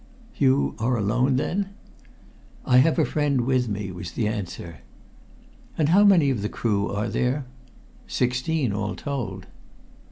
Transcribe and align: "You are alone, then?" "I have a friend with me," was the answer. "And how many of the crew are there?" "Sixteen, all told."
"You 0.35 0.73
are 0.79 0.97
alone, 0.97 1.35
then?" 1.35 1.75
"I 2.65 2.77
have 2.79 2.97
a 2.97 3.05
friend 3.05 3.41
with 3.41 3.69
me," 3.69 3.91
was 3.91 4.13
the 4.13 4.27
answer. 4.27 4.79
"And 5.77 5.89
how 5.89 6.03
many 6.03 6.31
of 6.31 6.41
the 6.41 6.49
crew 6.49 6.89
are 6.91 7.07
there?" 7.07 7.45
"Sixteen, 8.07 8.73
all 8.73 8.95
told." 8.95 9.45